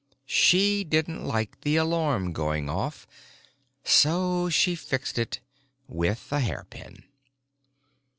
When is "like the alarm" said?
1.27-2.33